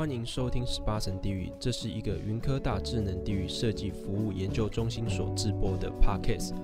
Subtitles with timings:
[0.00, 6.54] 欢迎收听十八层地狱，这是一个云科大智能地狱设计服务研究中心所制播的 Podcast。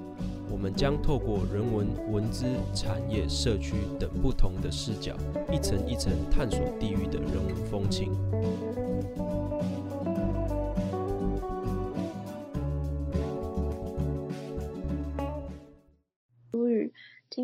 [0.50, 5.14] 我们将透过人文、文资、产业、社区等不同的视角，
[5.52, 8.10] 一层一层探索地狱的人文风情。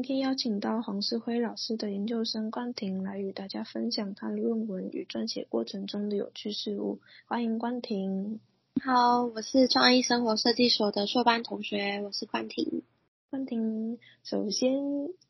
[0.03, 6.99] 今天邀请到黄世辉老师的研究生关婷来与大家分享他的论文与撰写过程中的有趣事物。
[7.27, 8.41] 欢迎关婷。
[8.85, 12.83] 好，我是创意生活设计所的硕班同学，我是关婷。
[13.31, 14.73] 关婷，首先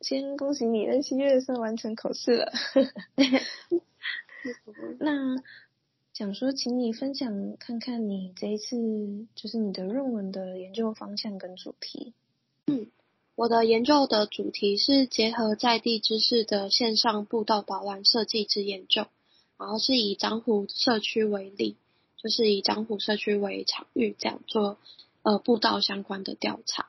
[0.00, 2.50] 先恭喜你在七月的时候完成口试了。
[4.98, 5.36] 那
[6.14, 8.78] 想说，请你分享看看你这一次
[9.34, 12.14] 就是你的论文的研究方向跟主题。
[13.32, 13.36] 嗯。
[13.36, 19.06] 我的研究的主题是结合在地知识的线上步道导览设计之研究，
[19.58, 21.76] 然后是以漳湖社区为例，
[22.22, 24.76] 就是以漳湖社区为场域这样做
[25.22, 26.88] 呃步道相关的调查。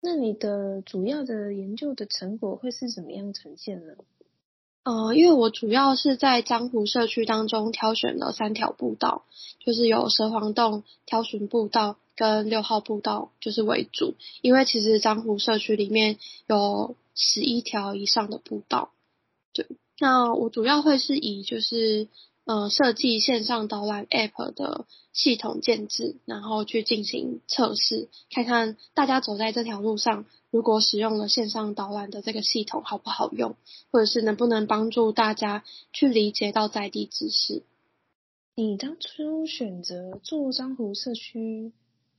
[0.00, 3.94] 那你的主要的研究的成果会是怎么样呈现呢？
[4.82, 9.24] 呃，因为我主要是在漳湖社区当中挑选了三条步道，
[9.64, 11.96] 就是有蛇黄洞挑选步道。
[12.16, 18.90] 跟六号步道就是为主，因为其实漳湖社区里面有十一条以上的步道。
[19.52, 19.66] 对，
[19.98, 22.08] 那我主要会是以就是
[22.44, 33.54] 呃设计线上导览 App 的系统建置，然后去进行测试，看看大家走在这条路上，如果使用了线上导览的这个系统好不好用，
[33.92, 37.62] 或者是能不能帮助大家去理解到在地知识。
[38.56, 41.72] 你当初选择做樟湖社区，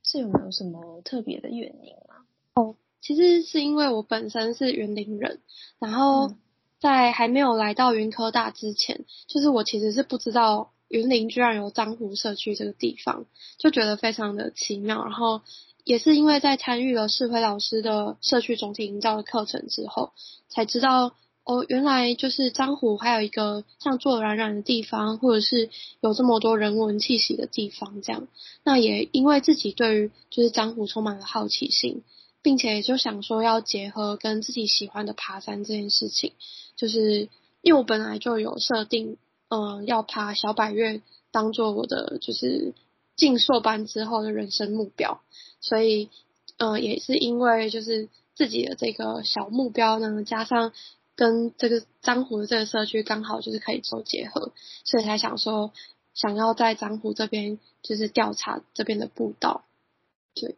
[0.05, 2.15] 是有没有什么特别的原因吗？
[2.53, 5.41] 哦，其实是因为我本身是云林人，
[5.79, 6.31] 然后
[6.79, 13.25] 在还没有来到云科大之前，就是我其实是不知道云林居然有漳湖社区这个地方，
[13.57, 15.03] 就觉得非常的奇妙。
[15.03, 15.41] 然后
[15.83, 20.11] 也是因为在参与了世辉老师的社区总体营造的课程之后，
[20.47, 21.15] 才知道。
[21.45, 25.69] 哦，原来就是樟湖还有一个像坐软软的地方，或者是
[26.01, 28.27] 有这么多人文气息的地方，这样。
[28.63, 32.01] 那也因为自己对于就是樟湖充满了好奇心，
[32.41, 36.31] 并且就想说要结合跟自己喜欢的爬山这件事情，
[36.75, 37.29] 就是
[37.61, 39.17] 因为我本来就有设定，
[39.49, 42.73] 嗯、要爬小百岳当做我的就是
[43.15, 45.21] 进硕班之后的人生目标，
[45.61, 46.09] 所以，
[46.57, 50.73] 嗯、也是因为就是自己的这个小目标呢，加上。
[51.15, 54.51] 跟这个漳湖的这个社区刚好就是可以做结合，
[54.83, 55.73] 所以才想说
[56.13, 59.65] 想要在漳湖这边就是调查这边的步道。
[60.33, 60.57] 对，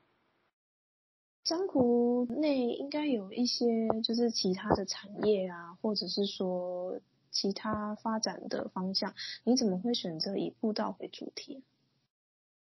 [1.45, 3.66] 漳湖内应该有一些
[4.03, 7.00] 就是其他的产业啊，或者是说
[7.31, 9.13] 其他发展的方向，
[9.44, 11.63] 你怎么会选择以步道为主题？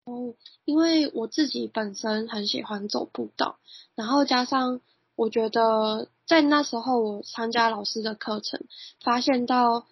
[0.03, 0.35] 哦，
[0.65, 3.57] 因为我自己本身很喜欢走步道，
[3.95, 4.81] 然后加上。
[5.17, 8.65] 我觉得在那时候，我参加老师的课程，
[9.03, 9.85] 发现到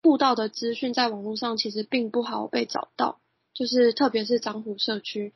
[0.00, 3.20] 步道的资讯在网络上其实并不好被找到，
[3.54, 5.34] 就是特别是樟湖社区，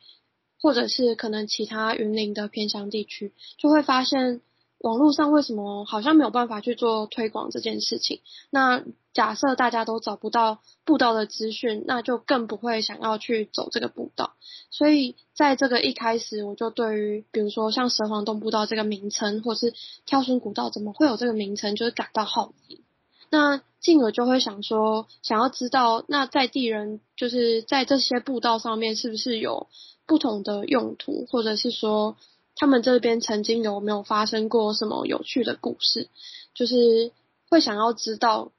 [0.59, 4.41] 或者是可能其他云林的偏乡地区，就会发现。
[4.81, 8.19] 网络上为什么好像没有办法去做推广这件事情？
[8.49, 8.83] 那
[9.13, 14.33] 假设大家都找不到步道的资讯，那就更不会想要去走这个步道。
[14.71, 19.73] 所以在这个一开始，我就对于比如说像蛇黄洞步道这个名称，或是
[20.07, 22.81] 跳绳古道怎么会有这个名称，就是感到好奇。
[23.29, 29.67] 那进而就会想说，想要知道那在地人就是在这些步道上面是不是有
[30.07, 32.17] 不同的用途，或者是说。
[32.55, 36.09] 他们这边曾经有没有发生过什么有趣的故事？
[36.53, 37.11] 就是
[37.49, 38.51] 会想要知道，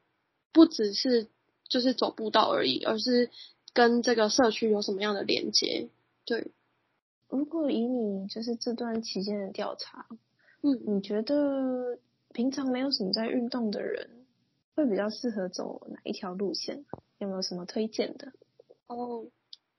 [0.53, 1.28] 不只是
[1.69, 3.31] 就是走步道而已，而是
[3.72, 5.88] 跟这个社区有什么样的连接？
[6.25, 6.50] 对。
[7.28, 10.06] 如果以你就是这段期间的调查，
[10.62, 11.98] 嗯，你觉得
[12.32, 14.26] 平常没有什么在运动的人，
[14.75, 16.84] 会比较适合走哪一条路线？
[17.19, 18.32] 有没有什么推荐的？
[18.87, 19.26] 哦。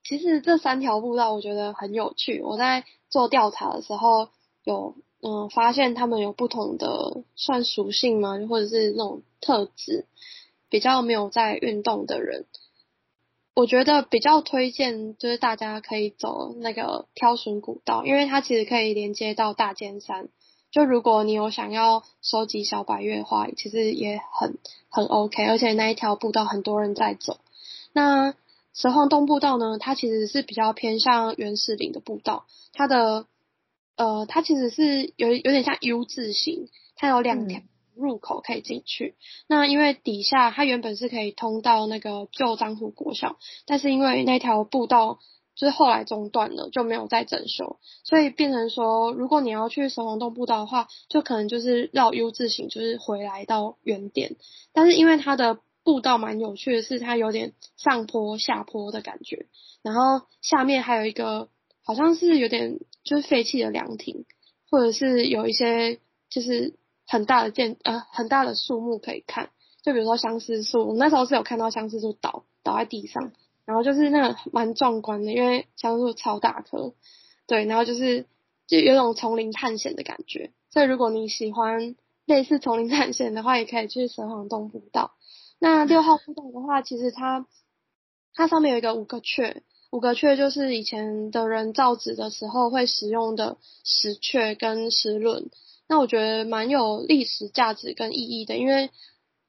[0.03, 2.41] 其实这三条步道我觉得很有趣。
[2.41, 4.29] 我在做调查的时候
[4.63, 8.38] 有嗯发现他们有不同的算属性吗？
[8.50, 10.05] 或者是那种特质，
[10.69, 12.45] 比较没有在运动的人，
[13.53, 20.27] 我觉得比较推荐就是大家可以走那个挑选古道，因为它其实可以连接到大尖山。
[20.71, 24.57] 就如果你有想要收集小白月花，其实也很
[24.89, 27.38] 很 OK，而且那一条步道很多人在走。
[27.94, 28.33] 那
[28.73, 33.27] 蛇黄洞步道呢，它其实是比较偏向原始林的步道，它的
[33.95, 39.15] 呃，它其实是有有点像 U 字形，它有两条、嗯、入口可以进去。
[39.47, 43.37] 那因为底下它原本是可以通到那个旧樟湖国小，
[43.67, 45.19] 但是因为那条步道
[45.55, 54.35] 就是后来中断了，就没有再整修，所以变成说，如果你要去蛇王洞步道的话，就可能就是绕 U 字形，就是回来到原点。
[54.73, 59.47] 但是因为它的步道蛮有趣的是，它有点上坡下坡的感觉，
[59.81, 61.50] 然后下面还有一个
[61.83, 64.25] 好像是有点就是废弃的凉亭，
[64.71, 66.00] 或者是有一些
[66.30, 66.75] 就是
[67.06, 69.50] 很大的建呃很大的树木可以看，
[69.81, 73.33] 就比如说相思树，我那时候是有看到相思树倒倒在地上，
[73.65, 76.94] 然后就是那个蛮壮观的，因为相思树超大棵，
[77.45, 78.25] 对，然后就是
[78.68, 85.12] 就有种丛林探险的感觉，所以如果你喜欢类似丛林探险的话，也可以去蛇皇洞步道。
[85.63, 87.48] 那六号步道的话，其实它
[88.33, 93.56] 它上面有一个五个雀，五个雀就是以前的人造纸的时候会使用的
[93.86, 95.50] 石雀跟石轮。
[95.88, 98.89] 那我觉得蛮有历史价值跟意义的，因为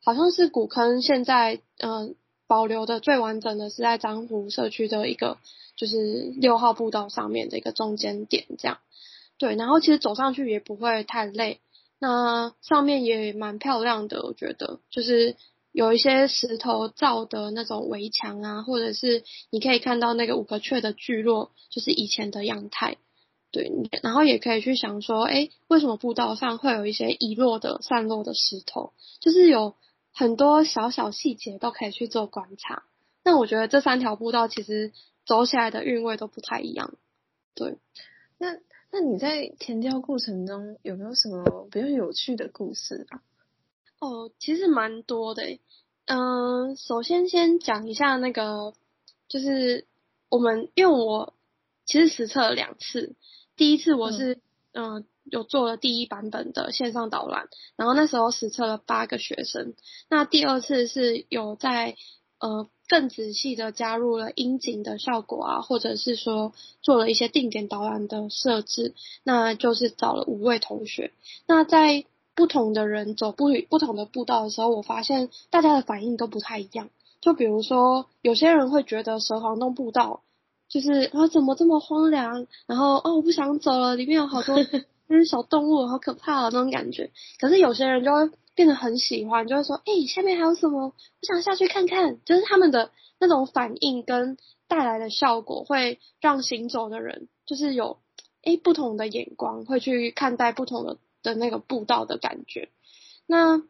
[0.04, 2.14] 好像是古坑现在嗯、
[2.46, 5.38] 保留的最完整的是在漳湖社区的一个
[5.74, 8.78] 就是六号步道上面的一个中间点这样。
[9.36, 11.58] 对，然后其实走上去也不会太累，
[11.98, 15.34] 那上面也蛮漂亮的，我觉得就是。
[15.74, 22.96] 有一些石头造的那种围墙啊，或者是你可以看到那个五个雀的聚落，就是以前的样态，
[23.50, 23.72] 对。
[24.00, 28.92] 然后也可以去想说，哎，为什么步道上会有一些遗落的、散落的石头？
[29.18, 29.74] 就是有
[30.12, 32.84] 很多小小细节都可以去做观察。
[33.24, 34.92] 那我觉得这三条步道其实
[35.26, 36.94] 走起来的韵味都不太一样，
[37.56, 37.78] 对。
[38.38, 38.58] 那
[38.92, 43.22] 那你在填调过程中有没有什么比较有趣的故事啊？
[44.00, 45.60] 哦，其实蛮多的诶，
[46.06, 48.74] 嗯、呃，首先先讲一下那个，
[49.26, 49.86] 就是
[50.28, 51.32] 我们因为我
[51.86, 53.14] 其实实测了两次，
[53.56, 54.38] 第一次我是
[54.72, 59.72] 嗯、呃、有做了第一版本的线上导览，然后那时候实测了八个学生，
[60.10, 61.96] 那第二次是有在
[62.38, 66.52] 呃更仔细的加入了音景的效果啊，或者是说
[66.82, 71.12] 做了一些定点导览的设置，那就是找了五位同学，
[71.46, 72.04] 那在。
[72.34, 76.90] 不同的人走不不同的步道的时候，我发现大家的反应都不太一样。
[77.20, 80.22] 就比如说，有些人会觉得蛇王洞步道
[80.68, 82.46] 就是啊，怎么这么荒凉？
[82.66, 84.62] 然后哦，我不想走了，里面有好多
[85.08, 87.10] 就是小动物，好可怕啊那种感觉。
[87.38, 90.86] 可是有些人就会变得很喜欢，就会说，哎，下面还有什么？
[90.86, 90.92] 我
[91.22, 92.18] 想下去看看。
[92.24, 97.98] 就是他们的那种反应跟带来的效果，会让行走的人就是有
[98.42, 100.98] 诶不同的眼光，会去看待不同的。
[101.24, 102.68] 的那个步道的感觉，
[103.26, 103.60] 那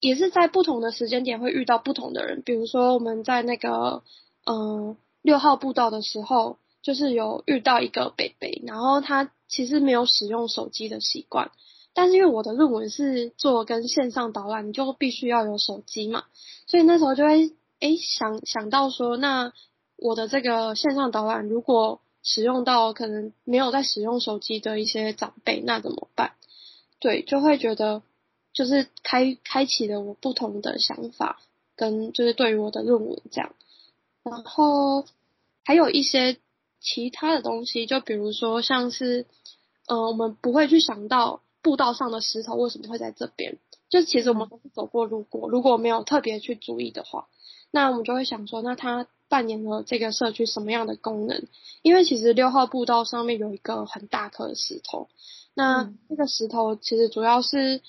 [0.00, 2.40] 也是在不同的时间点会遇到不同的人。
[2.42, 4.02] 比如说我们在那个
[4.46, 11.50] 嗯六号步道的时候，就是有遇到一个北北，然后他其实没有使用手机的习惯，
[11.92, 16.24] 但是因为我的论文是做跟线上导览，你就必须要有手机嘛，
[16.66, 19.52] 所以那时候就会诶想想到说，那
[19.96, 26.32] 我的这个线上导览如果使用到可能没有在使用手机的一些长辈，那怎么办？
[27.04, 28.00] 对，就会觉得
[28.54, 31.38] 就是开开启了我不同的想法，
[31.76, 33.54] 跟就是对于我的论文这样，
[34.22, 35.04] 然后
[35.66, 36.38] 还有一些
[36.80, 39.26] 其他的东西，就比如说像是，
[39.86, 43.58] 呃，我们不会去想到步道上的石头为什么会在这边，
[43.90, 47.28] 就其实我们都是走过路过，如果没有特别去注意的话，
[47.74, 51.48] 那我们就会想说，那它扮演了这个社区什么样的功能？
[51.82, 55.08] 因为其实六号步道上面有一个很大颗的石头。
[55.54, 57.82] 那这个石头其实主要是，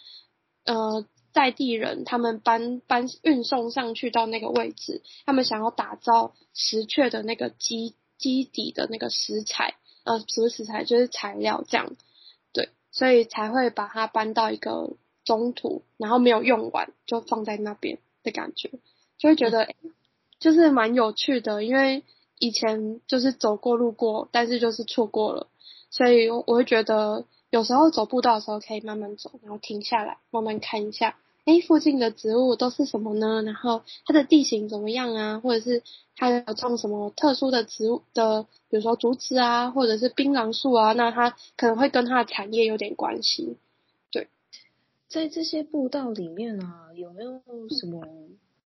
[0.63, 11.95] 呃，在地人他们搬搬运送上去到那个位置，他们想要打造石雀的那个基基底的那个石材，呃，不是石材，就是材料这样，
[12.53, 18.71] 对，所以才会把它搬到一个中途，然后没有用完就放在那边的感觉，
[19.17, 19.67] 就会觉得，
[20.39, 22.03] 就是蛮有趣的，因为
[22.39, 25.47] 以前就是走过路过，但是就是错过了，
[25.89, 27.25] 所以我会觉得。
[27.51, 33.43] 有时候走步道的时候可以慢慢走，然后停下来慢慢看一下，哎，附近的植物都是什么呢？
[33.43, 35.39] 然后它的地形怎么样啊？
[35.39, 35.81] 或者是
[36.17, 43.55] 它有种什么特殊的植物的，比如说竹子啊，或者是槟榔树啊，那它可能会跟它的产业有点关系。
[44.11, 44.27] 对，
[45.07, 48.03] 在这些步道里面啊，有没有什么？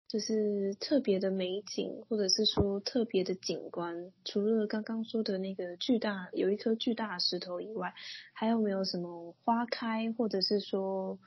[0.08, 7.94] 就是特别的美景，或者是说特别的景观，除了刚刚说的那个巨大有一颗巨大的石头以外，
[8.34, 11.20] 还有没有什么花开，或者是说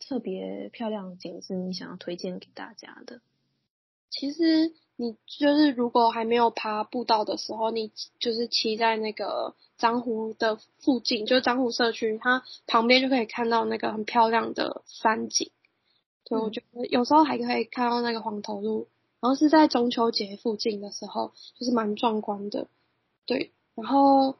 [0.00, 3.20] 特别漂亮的景致，你想要推荐给大家的？
[4.10, 15.52] 其实你就是如果还没有爬步道的时候，你就是骑在那个漳湖的附近，就是樟湖社区，它旁边就可以看到那个很漂亮的山景。
[16.28, 18.88] 对，我觉得有时候还可以看到那个黄头路，
[19.20, 22.68] 然后是在中秋节附近的时候，就是蛮壮观的。
[23.24, 24.36] 对，然后。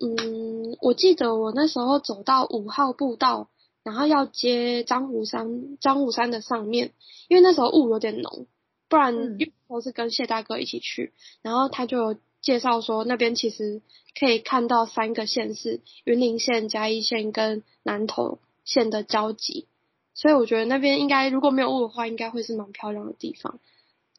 [0.00, 3.48] 嗯，我记得我那时候走到五号步道，
[3.84, 6.92] 然后要接张湖山，张湖山的上面，
[7.28, 8.48] 因为那时候雾有点浓，
[8.88, 13.82] 不然因为我是跟谢大哥一起去，然后他就有介绍说那边其实
[14.18, 19.68] 可以看到三个县市，云林县、嘉义县跟南投县的交集，
[20.14, 23.58] 所以我觉得那边应该如果没有雾的话，应该会是蛮漂亮的地方。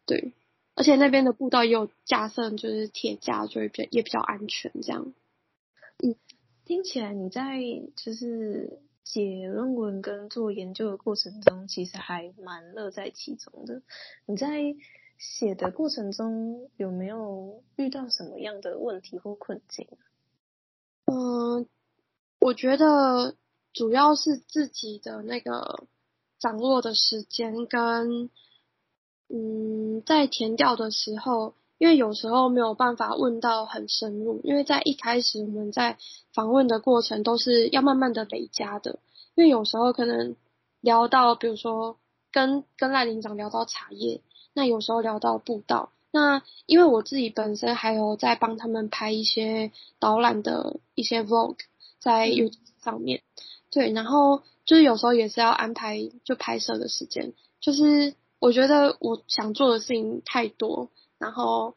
[0.06, 0.34] 对，
[0.76, 5.14] 而且那边的步道也有架设，就是铁架，就会比较也比较安全这样。
[6.04, 6.16] 嗯，
[6.66, 7.60] 听起来你在
[7.96, 13.82] 就是写论文跟做研究的过程中，其实还蛮乐在其中的。
[14.26, 14.76] 你在
[15.18, 19.88] 写的过程中有没有遇到什么样的问题或困境？
[21.06, 21.66] 嗯，
[22.40, 23.36] 我觉得
[23.76, 25.86] 主要是自己的那个
[26.40, 28.32] 掌握的时间跟，
[29.30, 31.54] 嗯，在填调的时候。
[31.78, 35.98] 因为有时候没有办法问到很深入，因为在一开始我们在
[36.34, 39.00] 访问的过程都是要慢慢的累加的。
[39.36, 40.38] 因为有时候可能
[40.80, 41.98] 聊到，比如说
[42.32, 44.22] 跟跟赖林长聊到茶叶，
[44.54, 51.58] 那有时候聊到步道，那因为我自己本身还有在帮他们拍一些导览的一些 vlog
[52.00, 52.56] 在 YouTube
[52.86, 53.22] 上面，
[53.76, 60.90] 对，然后就是有时候也是要安排就拍摄的时间，就是我觉得我想做的事情太多。
[61.18, 61.76] 然后，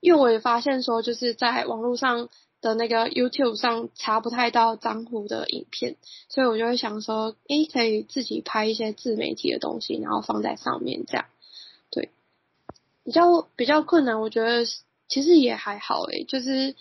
[0.00, 2.28] 因为我也发现说，就是在网络上
[2.60, 5.96] 的那个 YouTube 上查不太到张湖的影片，
[6.28, 11.26] 所以我就会想说，诶，可以自己拍一些自媒体的东西，然后放在上面这样。
[11.90, 12.10] 对，
[13.02, 14.64] 比较比较困难，我觉得
[15.08, 16.76] 其实也还好诶，就是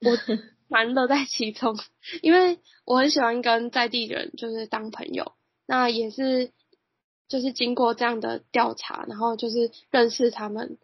[0.00, 0.16] 我
[0.68, 1.76] 蛮乐在其中，
[2.22, 5.32] 因为我很喜欢跟在地人就是当朋友，
[5.66, 6.50] 那也是
[7.28, 10.78] 就是经过这样的调查，然后就是认识他们。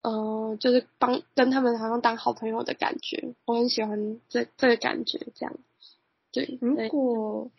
[0.00, 5.56] 嗯、呃，就是帮跟他们好像当好朋友的感觉，我很喜欢这这个感觉，这样。
[6.30, 7.50] 对，如果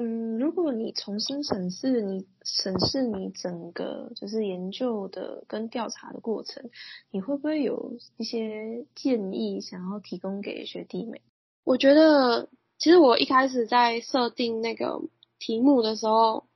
[0.00, 6.70] 嗯，如果你重新审视你审视你整个就是研究的跟调查的过程，
[7.10, 11.20] 你会不会有一些建议想要提供给学弟妹？
[11.64, 15.02] 我觉得其实我一开始在设定那个
[15.38, 16.46] 题目的时候，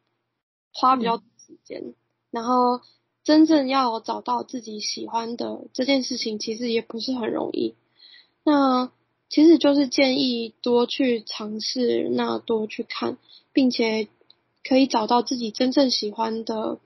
[0.73, 1.95] 花比较时间，嗯、
[2.31, 2.81] 然后。
[3.25, 7.75] 真正要找到自己喜欢的这件事情，其实也不是很容易。
[8.45, 8.93] 那
[9.29, 13.19] 其实就是建议多去尝试，那多去看，
[13.53, 14.09] 并且
[14.63, 16.79] 可以找到自己真正喜欢的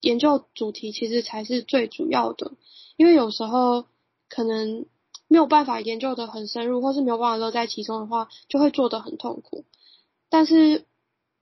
[0.00, 2.52] 研究主题，其实才是最主要的。
[2.96, 3.84] 因为有时候
[4.28, 4.86] 可能
[5.28, 9.64] 没有办法研究的很深入，或是没有办法乐在其中的话，就会做的很痛苦。
[10.28, 10.84] 但是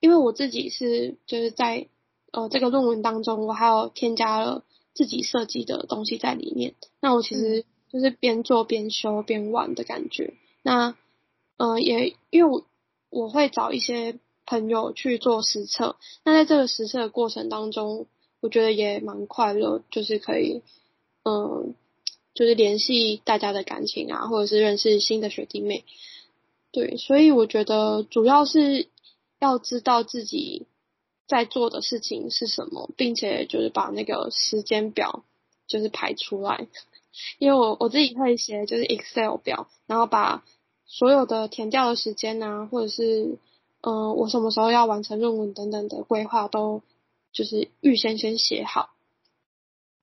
[0.01, 1.89] 因为我自己是就是在。
[2.37, 6.75] 呃，这个论文当中，我还有添加了自己设计的东西在里面。
[6.99, 10.35] 那我其实就是边做边修边玩的感觉。
[10.65, 10.97] 那，
[11.59, 12.65] 呃，也因为
[13.09, 15.95] 我会找一些朋友去做实测。
[16.25, 18.09] 那在这个实测的过程当中，
[18.41, 20.63] 我觉得也蛮快乐，就是可以，
[21.23, 21.77] 嗯、
[22.35, 25.85] 就是联系大家的感情啊，或者是认识新的学弟妹。
[26.73, 28.89] 对，所以我觉得主要是
[29.39, 30.67] 要知道自己。
[31.27, 35.25] 在做的事情是什么，并且就是把那个时间表
[35.67, 36.67] 就是排出来，
[37.39, 40.45] 因为我我自己会写就是 Excel 表，然后把
[40.87, 43.39] 所有的填掉的时间啊，或者是
[43.83, 46.83] 嗯、呃、我什么时候要完成论文等等的规划都
[47.33, 48.91] 就是预先先写好。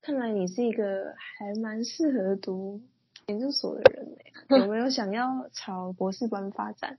[0.00, 2.80] 看来你是一个还蛮适合读
[3.26, 6.98] 研究所的人嘞， 有没有想要朝博士班发展？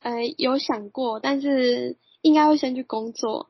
[0.00, 1.96] 呃，有想过，但是。
[2.22, 3.48] 应该会先去工作，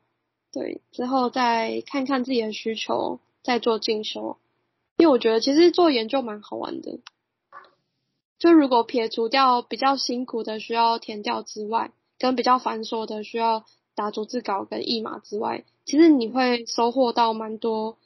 [0.53, 4.39] 对，之后再看看自己的需求，再做进修。
[5.01, 7.01] 因为我觉得其实做研究蛮好玩的，
[8.39, 13.65] 就如果撇除掉比较辛苦的需要填调之外，跟比较繁琐的需要
[13.95, 17.97] 打逐字稿跟译码之外，其实你会收获到蛮多，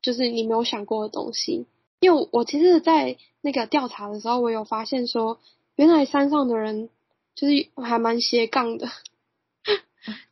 [0.00, 1.66] 就是你没有想过的东西。
[1.98, 5.40] 因为我其实，在那个调查的时候，我有发现说，
[5.74, 6.90] 原来山上的人
[7.34, 8.86] 就是还蛮斜杠的。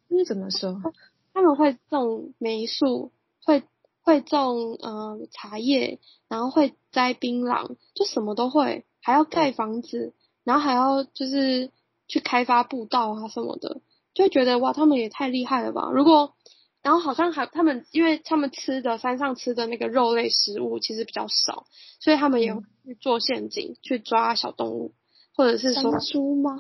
[0.06, 0.80] 那怎么说？
[1.34, 3.10] 他们会种梅树，
[3.44, 3.64] 会
[4.04, 10.12] 会种呃茶叶，然后会摘槟榔，就什么都会，还要盖房子，
[10.44, 11.72] 然后还要就是
[12.06, 13.80] 去开发步道啊什么的，
[14.14, 15.90] 就会觉得哇，他们也太厉害了吧！
[15.90, 16.34] 如果
[16.82, 21.64] 然后好像还他们，因为他们吃的山上吃的那个肉类食物其实比较少，
[21.98, 24.92] 所以他们也会去做陷阱、嗯、去抓小动物，
[25.34, 26.58] 或者是说山猪吗？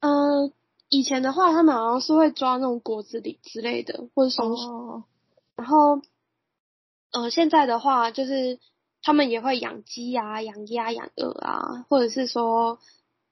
[0.00, 0.12] 嗯、
[0.46, 0.52] 呃，
[0.88, 4.62] 以前的话他们好像是会抓那种果子狸之类的，或者松鼠。
[4.62, 5.04] 哦、
[5.54, 6.02] 然后，
[7.12, 8.58] 呃，现在的话就是
[9.02, 12.78] 他们也会养鸡啊、养鸭、养鹅啊，或者是说，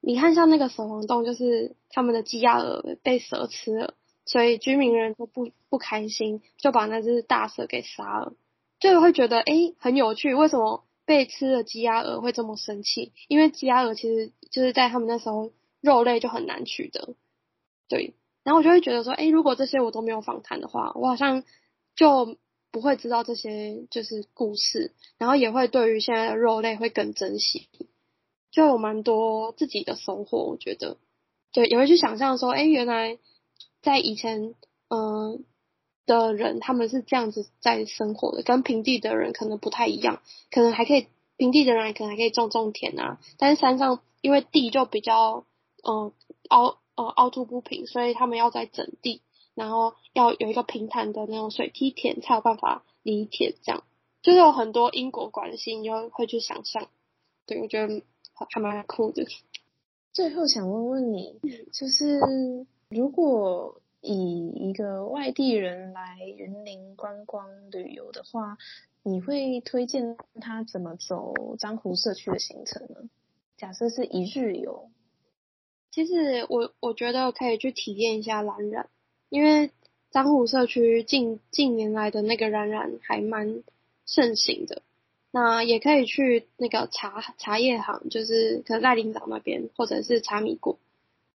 [0.00, 3.94] 你看像那个蛇王洞，就是他们的鸡鸭鹅被蛇吃了。
[4.28, 8.32] 所以居民人都不不开心，就把那只大蛇给杀了，
[8.80, 13.12] 就会觉得诶很有趣，为什么被吃的鸡鸭鹅会这么生气？
[13.28, 17.14] 因为鸡鸭鹅其实就是在他们那时候肉类就很难取得，
[17.88, 18.14] 对。
[18.42, 21.44] 然后我就会觉得说，诶如果这些我都没有访谈的话，我好像
[21.94, 22.36] 就
[22.76, 27.68] 不会知道这些就是故事，然后也会对于现在的肉类会更珍惜，
[28.50, 30.98] 就有蛮多自己的收获，我觉得，
[31.52, 33.18] 对，也会去想象说，诶原来。
[33.82, 34.54] 在以前，
[34.88, 35.44] 嗯、
[36.06, 41.06] 的人，他们是这样子在生活的，跟平地的人可能不太一样，可能还可以，
[41.36, 45.44] 平地的人可能还可以种种田啊，但是山上因为地就比较，
[45.88, 46.12] 嗯、
[46.48, 49.22] 凹，呃，凹凸不平，所以他们要在整地，
[49.56, 53.82] 然后要有一个平坦的那种水梯田，才有办法犁田，这样，
[54.22, 56.88] 就是有很多因果关系，你就会去想象，
[57.44, 59.26] 对，我觉得还蛮酷的。
[60.12, 61.40] 最后想问问你，
[61.72, 62.20] 就是。
[62.88, 68.58] 如果以一个外地人来云林观光旅游的话，
[69.02, 73.10] 你会推荐他怎么走漳湖社区的行程呢？
[73.56, 74.88] 假设是一日游，
[75.90, 78.88] 其实我我觉得可以去体验一下蓝染，
[79.28, 79.70] 因为
[80.10, 83.62] 樟湖社区近近年来的那个蓝染还蛮
[84.04, 84.82] 盛行的。
[85.30, 90.78] 那也可以去那个茶茶叶行，就是可能赖林长那边，或者是茶米果，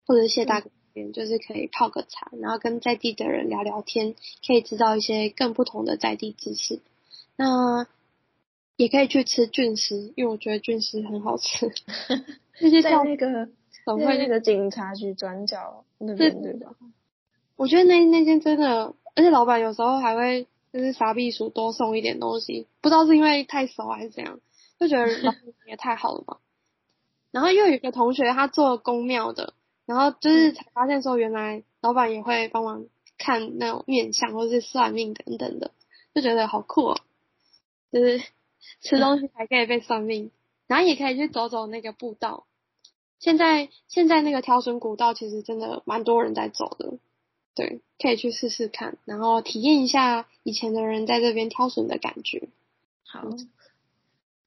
[0.07, 0.71] 或者是谢大哥。
[1.15, 6.81] 就是可以泡个茶，然后跟在地的人聊聊天，可以知道一些更不同的在地知识。
[7.37, 7.87] 那
[8.75, 11.69] 也可以去吃菌丝，因为我觉得菌丝很好吃。
[12.83, 16.75] 在那个在那个警察局转角那边对吧？
[17.59, 24.41] 我觉得那那间真的，而且老板有时候还会就是傻避暑多送一点东西，不知道是因为太熟还是怎样，
[24.79, 26.39] 就觉得老板也太好了吧。
[27.33, 29.53] 然后又有一个同学他做宫庙的。
[29.87, 32.85] 然后就是才发现说，原来老板也会帮忙
[33.17, 35.71] 看那种面相或者是算命等等的，
[36.15, 37.01] 就觉得好酷哦。
[37.91, 38.21] 就是
[38.85, 40.31] 吃东西还可以被算命，
[40.67, 42.45] 然后也可以去走走那个步道。
[43.19, 46.99] 现在现在那个挑笋古道其实真的蛮多人在走的，
[47.67, 52.49] 对，可以去试试看，然后体验一下以前的人在这边挑笋的感觉。
[53.05, 53.29] 好，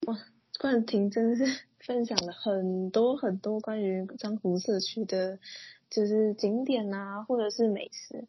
[0.07, 0.17] 哇，
[0.59, 1.61] 冠廷真的是。
[1.81, 5.39] 分享了很多很多关于漳湖社区的，
[5.89, 8.27] 就是景点啊，或者是美食，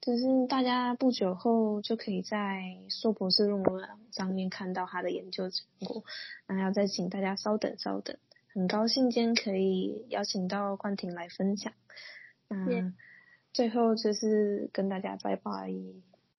[0.00, 6.04] 就是大家不久后就可以在硕博士论文上面看到他的研究成果。
[6.46, 8.16] 那要再请大家稍等稍等，
[8.54, 11.72] 很高兴今天可以邀请到冠廷来分享。
[12.46, 12.92] 那
[13.52, 15.72] 最后就是跟大家拜拜。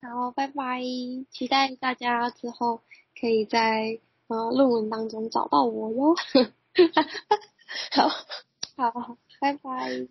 [0.02, 0.82] 好，拜拜，
[1.30, 2.80] 期待大家之后
[3.20, 4.00] 可以在。
[4.26, 6.16] 呃，论文当中找到我哟，
[7.92, 8.08] 好，
[8.90, 10.08] 好，拜拜。